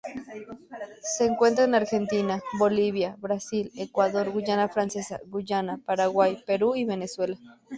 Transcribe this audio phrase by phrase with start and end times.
[1.03, 7.37] Se encuentra en Argentina, Bolivia, Brasil, Ecuador, Guayana Francesa, Guyana, Paraguay, Perú y Venezuela.